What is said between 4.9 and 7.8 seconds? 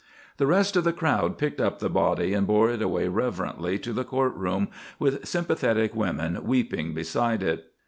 with sympathetic women weeping beside it.